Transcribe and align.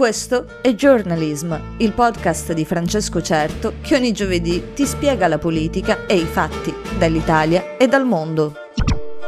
Questo 0.00 0.62
è 0.62 0.72
Journalism, 0.72 1.54
il 1.76 1.92
podcast 1.92 2.54
di 2.54 2.64
Francesco 2.64 3.20
Certo 3.20 3.74
che 3.82 3.96
ogni 3.96 4.12
giovedì 4.12 4.72
ti 4.72 4.86
spiega 4.86 5.28
la 5.28 5.36
politica 5.36 6.06
e 6.06 6.16
i 6.16 6.24
fatti 6.24 6.72
dall'Italia 6.96 7.76
e 7.76 7.86
dal 7.86 8.06
mondo. 8.06 8.54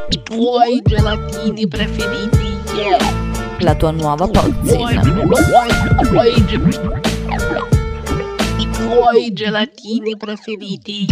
I 0.09 0.23
tuoi 0.23 0.81
gelatini 0.83 1.67
preferiti, 1.67 2.57
yeah. 2.75 2.97
La 3.59 3.75
tua 3.75 3.91
nuova 3.91 4.27
pozzina. 4.27 4.99
i 8.57 8.69
tuoi 8.71 9.31
gelatini 9.31 10.17
preferiti. 10.17 11.05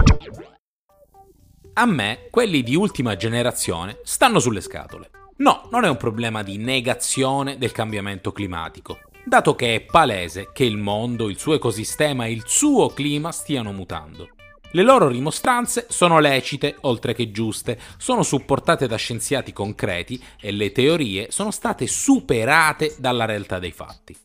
A 1.73 1.85
me, 1.85 2.27
quelli 2.31 2.63
di 2.63 2.75
ultima 2.75 3.15
generazione 3.15 3.99
stanno 4.01 4.39
sulle 4.39 4.61
scatole. 4.61 5.11
No, 5.37 5.67
non 5.69 5.83
è 5.83 5.87
un 5.87 5.97
problema 5.97 6.41
di 6.41 6.57
negazione 6.57 7.59
del 7.59 7.71
cambiamento 7.71 8.31
climatico, 8.31 8.97
dato 9.23 9.55
che 9.55 9.75
è 9.75 9.81
palese 9.81 10.49
che 10.51 10.63
il 10.63 10.77
mondo, 10.77 11.29
il 11.29 11.37
suo 11.37 11.53
ecosistema 11.53 12.25
e 12.25 12.31
il 12.31 12.43
suo 12.45 12.89
clima 12.89 13.31
stiano 13.31 13.71
mutando. 13.71 14.29
Le 14.73 14.83
loro 14.83 15.09
rimostranze 15.09 15.87
sono 15.89 16.19
lecite, 16.19 16.77
oltre 16.81 17.13
che 17.13 17.31
giuste, 17.31 17.77
sono 17.97 18.23
supportate 18.23 18.87
da 18.87 18.95
scienziati 18.95 19.51
concreti 19.51 20.21
e 20.39 20.51
le 20.51 20.71
teorie 20.71 21.29
sono 21.29 21.51
state 21.51 21.87
superate 21.87 22.95
dalla 22.97 23.25
realtà 23.25 23.59
dei 23.59 23.71
fatti. 23.71 24.15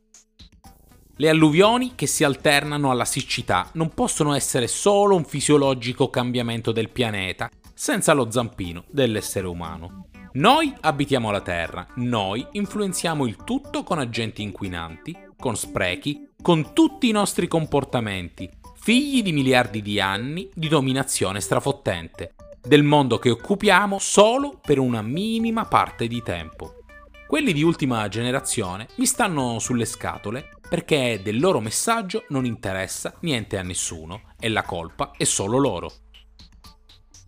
Le 1.18 1.28
alluvioni 1.28 1.94
che 1.94 2.06
si 2.06 2.22
alternano 2.22 2.90
alla 2.90 3.06
siccità 3.06 3.70
non 3.72 3.88
possono 3.92 4.34
essere 4.34 4.68
solo 4.68 5.16
un 5.16 5.24
fisiologico 5.24 6.10
cambiamento 6.10 6.72
del 6.72 6.90
pianeta 6.90 7.50
senza 7.74 8.12
lo 8.12 8.30
zampino 8.30 8.84
dell'essere 8.88 9.46
umano. 9.46 10.08
Noi 10.36 10.70
abitiamo 10.80 11.30
la 11.30 11.40
Terra, 11.40 11.86
noi 11.94 12.46
influenziamo 12.52 13.24
il 13.26 13.42
tutto 13.42 13.82
con 13.82 13.98
agenti 13.98 14.42
inquinanti, 14.42 15.16
con 15.34 15.56
sprechi, 15.56 16.28
con 16.42 16.74
tutti 16.74 17.08
i 17.08 17.10
nostri 17.10 17.48
comportamenti, 17.48 18.46
figli 18.74 19.22
di 19.22 19.32
miliardi 19.32 19.80
di 19.80 19.98
anni 19.98 20.50
di 20.52 20.68
dominazione 20.68 21.40
strafottente, 21.40 22.34
del 22.60 22.82
mondo 22.82 23.18
che 23.18 23.30
occupiamo 23.30 23.98
solo 23.98 24.60
per 24.60 24.78
una 24.78 25.00
minima 25.00 25.64
parte 25.64 26.06
di 26.06 26.22
tempo. 26.22 26.84
Quelli 27.26 27.54
di 27.54 27.62
ultima 27.62 28.06
generazione 28.08 28.88
mi 28.96 29.06
stanno 29.06 29.58
sulle 29.58 29.86
scatole 29.86 30.50
perché 30.68 31.18
del 31.22 31.40
loro 31.40 31.60
messaggio 31.60 32.24
non 32.28 32.44
interessa 32.44 33.14
niente 33.20 33.56
a 33.56 33.62
nessuno 33.62 34.32
e 34.38 34.50
la 34.50 34.64
colpa 34.64 35.12
è 35.16 35.24
solo 35.24 35.56
loro. 35.56 35.90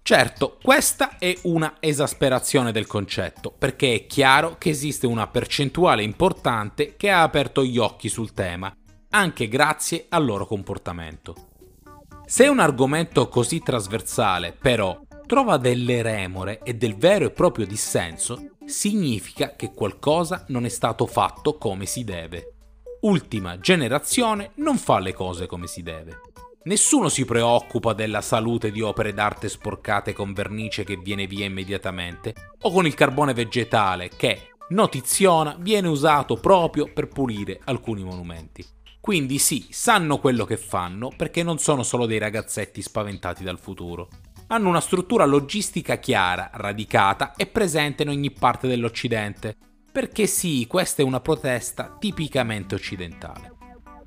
Certo, 0.09 0.57
questa 0.63 1.19
è 1.19 1.37
una 1.43 1.77
esasperazione 1.81 2.73
del 2.73 2.87
concetto, 2.87 3.51
perché 3.51 3.93
è 3.93 4.07
chiaro 4.07 4.57
che 4.57 4.71
esiste 4.71 5.07
una 5.07 5.27
percentuale 5.27 6.03
importante 6.03 6.97
che 6.97 7.11
ha 7.11 7.21
aperto 7.21 7.63
gli 7.63 7.77
occhi 7.77 8.09
sul 8.09 8.33
tema, 8.33 8.75
anche 9.11 9.49
grazie 9.49 10.07
al 10.09 10.25
loro 10.25 10.47
comportamento. 10.47 11.35
Se 12.25 12.49
un 12.49 12.59
argomento 12.59 13.29
così 13.29 13.61
trasversale, 13.61 14.57
però, 14.59 14.99
trova 15.27 15.59
delle 15.59 16.01
remore 16.01 16.61
e 16.63 16.73
del 16.73 16.97
vero 16.97 17.27
e 17.27 17.31
proprio 17.31 17.67
dissenso, 17.67 18.53
significa 18.65 19.57
che 19.57 19.75
qualcosa 19.75 20.47
non 20.49 20.65
è 20.65 20.71
stato 20.71 21.05
fatto 21.05 21.59
come 21.59 21.85
si 21.85 22.03
deve. 22.05 22.55
Ultima 23.03 23.59
generazione 23.59 24.53
non 24.55 24.79
fa 24.79 25.01
le 25.01 25.13
cose 25.13 25.45
come 25.45 25.67
si 25.67 25.83
deve. 25.83 26.21
Nessuno 26.69 27.09
si 27.09 27.25
preoccupa 27.25 27.95
della 27.95 28.21
salute 28.21 28.71
di 28.71 28.83
opere 28.83 29.15
d'arte 29.15 29.49
sporcate 29.49 30.13
con 30.13 30.35
vernice 30.35 30.85
che 30.85 30.99
viene 30.99 31.27
via 31.27 31.47
immediatamente 31.47 32.35
o 32.61 32.71
con 32.71 32.85
il 32.85 32.93
carbone 32.93 33.33
vegetale 33.33 34.11
che, 34.15 34.51
notiziona, 34.69 35.57
viene 35.59 35.89
usato 35.89 36.35
proprio 36.37 36.93
per 36.93 37.09
pulire 37.09 37.59
alcuni 37.65 38.05
monumenti. 38.05 38.63
Quindi 39.01 39.39
sì, 39.39 39.69
sanno 39.71 40.19
quello 40.19 40.45
che 40.45 40.59
fanno 40.59 41.11
perché 41.17 41.43
non 41.43 41.57
sono 41.57 41.83
solo 41.83 42.05
dei 42.05 42.19
ragazzetti 42.19 42.83
spaventati 42.83 43.43
dal 43.43 43.59
futuro. 43.59 44.11
Hanno 44.49 44.69
una 44.69 44.83
struttura 44.83 45.25
logistica 45.25 45.97
chiara, 45.97 46.51
radicata 46.53 47.33
e 47.35 47.47
presente 47.47 48.03
in 48.03 48.11
ogni 48.11 48.31
parte 48.31 48.69
dell'Occidente. 48.69 49.57
Perché 49.91 50.27
sì, 50.27 50.67
questa 50.67 51.01
è 51.01 51.05
una 51.07 51.21
protesta 51.21 51.97
tipicamente 51.99 52.75
occidentale. 52.75 53.57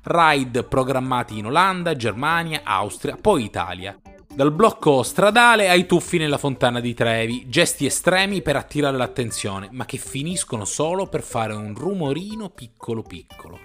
Ride 0.04 0.64
programmati 0.64 1.38
in 1.38 1.46
Olanda, 1.46 1.94
Germania, 1.94 2.62
Austria, 2.64 3.16
poi 3.20 3.44
Italia. 3.44 3.96
Dal 4.34 4.50
blocco 4.50 5.04
stradale 5.04 5.68
ai 5.68 5.86
tuffi 5.86 6.18
nella 6.18 6.38
fontana 6.38 6.80
di 6.80 6.92
Trevi, 6.92 7.48
gesti 7.48 7.86
estremi 7.86 8.42
per 8.42 8.56
attirare 8.56 8.96
l'attenzione, 8.96 9.68
ma 9.70 9.84
che 9.84 9.98
finiscono 9.98 10.64
solo 10.64 11.06
per 11.06 11.22
fare 11.22 11.54
un 11.54 11.72
rumorino 11.76 12.48
piccolo 12.48 13.02
piccolo. 13.02 13.60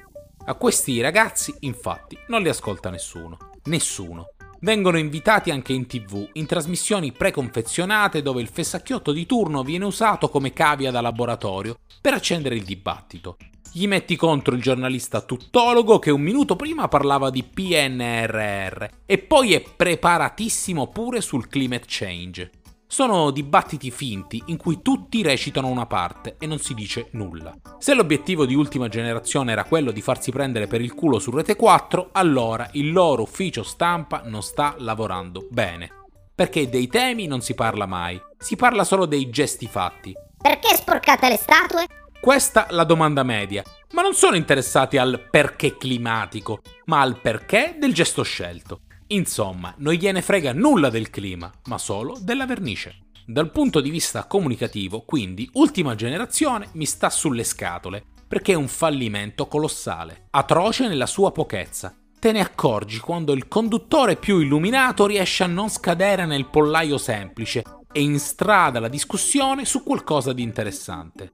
A 0.45 0.53
questi 0.53 1.01
ragazzi, 1.01 1.55
infatti, 1.61 2.15
non 2.27 2.43
li 2.43 2.49
ascolta 2.49 2.91
nessuno. 2.91 3.37
Nessuno. 3.63 4.33
Vengono 4.59 4.99
invitati 4.99 5.49
anche 5.49 5.73
in 5.73 5.87
tv, 5.87 6.29
in 6.33 6.45
trasmissioni 6.45 7.13
preconfezionate 7.13 8.21
dove 8.21 8.41
il 8.41 8.47
fessacchiotto 8.47 9.11
di 9.11 9.25
turno 9.25 9.63
viene 9.63 9.85
usato 9.85 10.29
come 10.29 10.53
cavia 10.53 10.91
da 10.91 11.01
laboratorio 11.01 11.79
per 11.99 12.13
accendere 12.13 12.55
il 12.55 12.63
dibattito. 12.63 13.37
Gli 13.71 13.87
metti 13.87 14.15
contro 14.15 14.55
il 14.55 14.61
giornalista 14.61 15.21
tuttologo 15.21 15.99
che 15.99 16.11
un 16.11 16.21
minuto 16.21 16.55
prima 16.55 16.87
parlava 16.87 17.29
di 17.29 17.43
PNRR 17.43 18.85
e 19.05 19.17
poi 19.19 19.53
è 19.53 19.61
preparatissimo 19.61 20.87
pure 20.87 21.21
sul 21.21 21.47
climate 21.47 21.85
change. 21.87 22.51
Sono 22.89 23.31
dibattiti 23.31 23.91
finti 23.91 24.41
in 24.45 24.57
cui 24.57 24.81
tutti 24.81 25.21
recitano 25.21 25.67
una 25.67 25.85
parte 25.85 26.37
e 26.39 26.47
non 26.47 26.57
si 26.57 26.73
dice 26.73 27.09
nulla. 27.11 27.53
Se 27.77 27.93
l'obiettivo 27.93 28.45
di 28.45 28.55
ultima 28.55 28.87
generazione 28.87 29.51
era 29.51 29.65
quello 29.65 29.91
di 29.91 30.01
farsi 30.01 30.31
prendere 30.31 30.67
per 30.67 30.81
il 30.81 30.93
culo 30.93 31.19
su 31.19 31.29
Rete 31.31 31.57
4, 31.57 32.09
allora 32.13 32.69
il 32.73 32.91
loro 32.91 33.23
ufficio 33.23 33.61
stampa 33.61 34.21
non 34.25 34.41
sta 34.41 34.75
lavorando 34.77 35.45
bene. 35.51 35.91
Perché 36.33 36.69
dei 36.69 36.87
temi 36.87 37.27
non 37.27 37.41
si 37.41 37.53
parla 37.53 37.85
mai, 37.85 38.19
si 38.37 38.55
parla 38.55 38.85
solo 38.85 39.05
dei 39.05 39.29
gesti 39.29 39.67
fatti. 39.67 40.13
Perché 40.41 40.75
sporcate 40.75 41.27
le 41.27 41.37
statue? 41.37 41.85
Questa 42.19 42.67
la 42.71 42.83
domanda 42.83 43.23
media, 43.23 43.63
ma 43.93 44.01
non 44.01 44.13
sono 44.13 44.35
interessati 44.35 44.97
al 44.97 45.27
perché 45.29 45.77
climatico, 45.77 46.61
ma 46.85 46.99
al 46.99 47.21
perché 47.21 47.75
del 47.79 47.93
gesto 47.93 48.23
scelto. 48.23 48.81
Insomma, 49.07 49.73
non 49.77 49.93
gliene 49.93 50.21
frega 50.21 50.51
nulla 50.51 50.89
del 50.89 51.09
clima, 51.09 51.49
ma 51.65 51.77
solo 51.77 52.17
della 52.19 52.45
vernice. 52.45 53.05
Dal 53.25 53.51
punto 53.51 53.79
di 53.79 53.89
vista 53.89 54.25
comunicativo, 54.25 55.01
quindi, 55.01 55.49
ultima 55.53 55.95
generazione 55.95 56.69
mi 56.73 56.85
sta 56.85 57.09
sulle 57.09 57.45
scatole, 57.45 58.03
perché 58.27 58.51
è 58.51 58.55
un 58.55 58.67
fallimento 58.67 59.47
colossale, 59.47 60.27
atroce 60.31 60.87
nella 60.87 61.05
sua 61.05 61.31
pochezza. 61.31 61.95
Te 62.19 62.31
ne 62.33 62.41
accorgi 62.41 62.99
quando 62.99 63.31
il 63.31 63.47
conduttore 63.47 64.17
più 64.17 64.39
illuminato 64.39 65.05
riesce 65.05 65.43
a 65.43 65.47
non 65.47 65.69
scadere 65.69 66.25
nel 66.25 66.47
pollaio 66.47 66.97
semplice 66.97 67.63
e 67.91 68.01
instrada 68.01 68.79
la 68.79 68.89
discussione 68.89 69.63
su 69.63 69.83
qualcosa 69.83 70.33
di 70.33 70.41
interessante. 70.41 71.33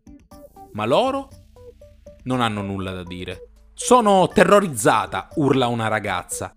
Ma 0.74 0.86
loro 0.86 1.30
non 2.24 2.42
hanno 2.42 2.62
nulla 2.62 2.92
da 2.92 3.04
dire. 3.04 3.50
Sono 3.74 4.28
terrorizzata, 4.28 5.30
urla 5.36 5.68
una 5.68 5.88
ragazza. 5.88 6.54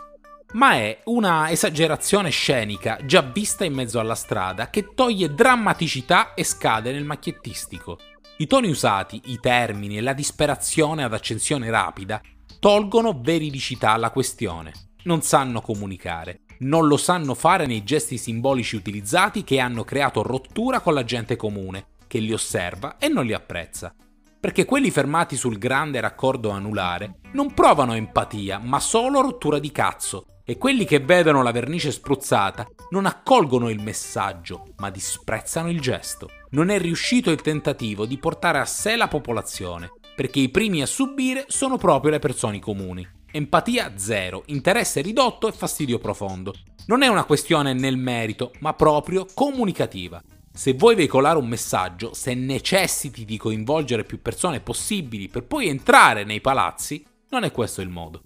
Ma 0.53 0.75
è 0.75 1.01
una 1.05 1.51
esagerazione 1.51 2.31
scenica 2.31 2.99
già 3.05 3.21
vista 3.21 3.65
in 3.65 3.75
mezzo 3.75 3.99
alla 3.99 4.15
strada 4.15 4.71
che 4.71 4.95
toglie 4.95 5.35
drammaticità 5.35 6.35
e 6.35 6.45
scade 6.45 6.93
nel 6.93 7.05
macchiettistico. 7.05 7.99
I 8.39 8.47
toni 8.47 8.69
usati, 8.69 9.21
i 9.27 9.41
termini 9.41 9.99
e 9.99 10.03
la 10.03 10.13
disperazione 10.13 11.03
ad 11.03 11.13
accensione 11.13 11.69
rapida 11.69 12.21
tolgono 12.59 13.19
veridicità 13.21 13.91
alla 13.93 14.11
questione. 14.11 14.73
Non 15.05 15.21
sanno 15.23 15.61
comunicare, 15.61 16.43
non 16.61 16.87
lo 16.87 16.97
sanno 16.97 17.35
fare 17.35 17.67
nei 17.67 17.83
gesti 17.83 18.17
simbolici 18.17 18.77
utilizzati 18.77 19.43
che 19.43 19.59
hanno 19.59 19.85
creato 19.85 20.23
rottura 20.23 20.81
con 20.81 20.95
la 20.95 21.05
gente 21.05 21.37
comune, 21.37 21.89
che 22.07 22.19
li 22.19 22.33
osserva 22.33 22.99
e 22.99 23.09
non 23.09 23.25
li 23.27 23.33
apprezza 23.33 23.95
perché 24.39 24.65
quelli 24.65 24.91
fermati 24.91 25.37
sul 25.37 25.59
grande 25.59 26.01
raccordo 26.01 26.51
anulare 26.51 27.21
non 27.33 27.53
provano 27.53 27.95
empatia, 27.95 28.59
ma 28.59 28.81
solo 28.81 29.21
rottura 29.21 29.59
di 29.59 29.73
cazzo, 29.73 30.27
e 30.45 30.59
quelli 30.59 30.85
che 30.85 31.01
vedono 31.01 31.43
la 31.43 31.51
vernice 31.51 31.91
spruzzata 31.91 32.65
non 32.91 33.05
accolgono 33.05 33.69
il 33.69 33.83
messaggio, 33.83 34.67
ma 34.77 34.91
disprezzano 34.91 35.69
il 35.69 35.81
gesto. 35.81 36.31
Non 36.51 36.69
è 36.69 36.79
riuscito 36.79 37.33
il 37.33 37.43
tentativo 37.43 38.07
di 38.07 38.17
portare 38.19 38.59
a 38.59 38.65
sé 38.65 38.95
la 38.95 39.09
popolazione, 39.09 39.91
perché 40.15 40.39
i 40.39 40.49
primi 40.49 40.83
a 40.83 40.87
subire 40.87 41.47
sono 41.49 41.77
proprio 41.77 42.13
le 42.13 42.21
persone 42.21 42.61
comuni. 42.61 43.07
Empatia 43.29 43.95
zero, 43.97 44.45
interesse 44.47 45.01
ridotto 45.01 45.49
e 45.49 45.53
fastidio 45.53 45.99
profondo. 45.99 46.55
Non 46.87 47.03
è 47.03 47.09
una 47.09 47.25
questione 47.25 47.75
nel 47.75 47.97
merito, 47.97 48.53
ma 48.61 48.73
proprio 48.73 49.27
comunicativa. 49.35 50.23
Se 50.57 50.73
vuoi 50.73 50.95
veicolare 50.95 51.37
un 51.37 51.47
messaggio, 51.47 52.15
se 52.15 52.33
necessiti 52.33 53.27
di 53.27 53.37
coinvolgere 53.37 54.05
più 54.05 54.23
persone 54.23 54.61
possibili 54.61 55.29
per 55.29 55.45
poi 55.45 55.69
entrare 55.69 56.25
nei 56.25 56.41
palazzi, 56.41 57.05
non 57.29 57.45
è 57.45 57.53
questo 57.53 57.83
il 57.83 57.91
modo. 57.91 58.23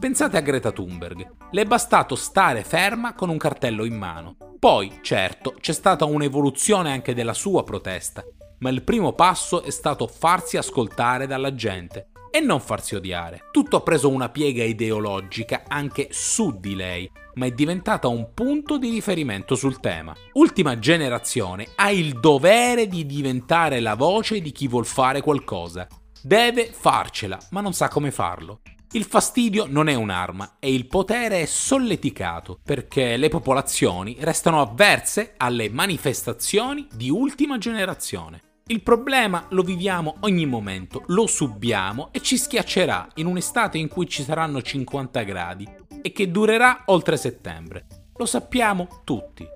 Pensate 0.00 0.38
a 0.38 0.40
Greta 0.40 0.72
Thunberg. 0.72 1.30
Le 1.50 1.60
è 1.60 1.66
bastato 1.66 2.14
stare 2.14 2.64
ferma 2.64 3.12
con 3.12 3.28
un 3.28 3.36
cartello 3.36 3.84
in 3.84 3.98
mano. 3.98 4.36
Poi, 4.58 5.00
certo, 5.02 5.56
c'è 5.60 5.74
stata 5.74 6.06
un'evoluzione 6.06 6.90
anche 6.90 7.12
della 7.12 7.34
sua 7.34 7.62
protesta, 7.64 8.24
ma 8.60 8.70
il 8.70 8.82
primo 8.82 9.12
passo 9.12 9.62
è 9.62 9.70
stato 9.70 10.06
farsi 10.06 10.56
ascoltare 10.56 11.26
dalla 11.26 11.54
gente. 11.54 12.08
E 12.30 12.40
non 12.40 12.60
farsi 12.60 12.94
odiare. 12.94 13.44
Tutto 13.50 13.76
ha 13.76 13.80
preso 13.80 14.08
una 14.08 14.28
piega 14.28 14.64
ideologica 14.64 15.64
anche 15.66 16.08
su 16.10 16.58
di 16.58 16.74
lei, 16.74 17.10
ma 17.34 17.46
è 17.46 17.50
diventata 17.52 18.08
un 18.08 18.32
punto 18.34 18.78
di 18.78 18.90
riferimento 18.90 19.54
sul 19.54 19.80
tema. 19.80 20.14
Ultima 20.34 20.78
generazione 20.78 21.68
ha 21.76 21.90
il 21.90 22.18
dovere 22.20 22.86
di 22.86 23.06
diventare 23.06 23.80
la 23.80 23.94
voce 23.94 24.40
di 24.40 24.52
chi 24.52 24.68
vuol 24.68 24.86
fare 24.86 25.20
qualcosa. 25.20 25.86
Deve 26.20 26.70
farcela, 26.72 27.38
ma 27.50 27.60
non 27.60 27.72
sa 27.72 27.88
come 27.88 28.10
farlo. 28.10 28.60
Il 28.92 29.04
fastidio 29.04 29.66
non 29.68 29.88
è 29.88 29.94
un'arma 29.94 30.56
e 30.58 30.72
il 30.72 30.86
potere 30.86 31.42
è 31.42 31.44
solleticato 31.44 32.58
perché 32.64 33.18
le 33.18 33.28
popolazioni 33.28 34.16
restano 34.20 34.62
avverse 34.62 35.34
alle 35.36 35.68
manifestazioni 35.68 36.88
di 36.94 37.10
ultima 37.10 37.58
generazione. 37.58 38.47
Il 38.70 38.82
problema 38.82 39.46
lo 39.48 39.62
viviamo 39.62 40.16
ogni 40.20 40.44
momento, 40.44 41.04
lo 41.06 41.26
subiamo 41.26 42.10
e 42.12 42.20
ci 42.20 42.36
schiaccerà 42.36 43.08
in 43.14 43.24
un'estate 43.24 43.78
in 43.78 43.88
cui 43.88 44.06
ci 44.06 44.22
saranno 44.22 44.60
50 44.60 45.22
gradi 45.22 45.66
e 46.02 46.12
che 46.12 46.30
durerà 46.30 46.82
oltre 46.86 47.16
settembre. 47.16 47.86
Lo 48.16 48.26
sappiamo 48.26 49.00
tutti. 49.04 49.46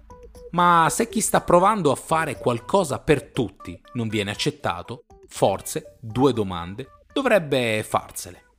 Ma 0.52 0.86
se 0.88 1.10
chi 1.10 1.20
sta 1.20 1.42
provando 1.42 1.90
a 1.90 1.94
fare 1.94 2.38
qualcosa 2.38 3.00
per 3.00 3.24
tutti 3.32 3.78
non 3.92 4.08
viene 4.08 4.30
accettato, 4.30 5.04
forse, 5.28 5.98
due 6.00 6.32
domande, 6.32 6.88
dovrebbe 7.12 7.84
farsele. 7.86 8.51